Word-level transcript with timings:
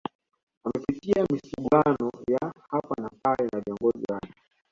Amepitia 0.65 1.23
misuguano 1.31 2.09
ya 2.31 2.53
hapa 2.69 2.95
na 3.01 3.09
pale 3.23 3.49
na 3.53 3.59
viongozi 3.61 4.03
wake 4.11 4.33